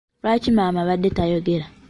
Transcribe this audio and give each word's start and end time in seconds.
Lwaki 0.23 0.49
maama 0.55 0.79
abadde 0.81 1.09
tayogera? 1.17 1.65